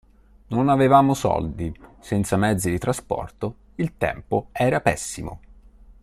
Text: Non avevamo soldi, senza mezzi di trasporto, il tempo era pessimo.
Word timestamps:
Non 0.47 0.69
avevamo 0.69 1.13
soldi, 1.13 1.71
senza 1.99 2.35
mezzi 2.35 2.71
di 2.71 2.79
trasporto, 2.79 3.53
il 3.75 3.97
tempo 3.99 4.47
era 4.51 4.81
pessimo. 4.81 5.41